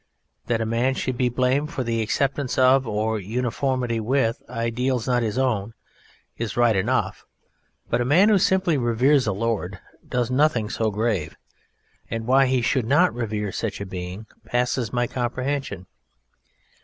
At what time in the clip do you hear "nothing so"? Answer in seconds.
10.31-10.89